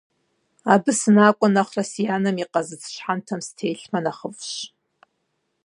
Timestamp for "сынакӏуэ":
0.99-1.47